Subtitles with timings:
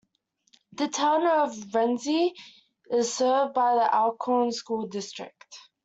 [0.71, 2.31] The town of Rienzi
[2.89, 5.55] is served by the Alcorn School District.